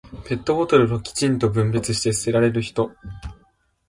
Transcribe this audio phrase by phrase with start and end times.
[0.25, 2.89] ペットボトルをきちんと分別して捨てられる人。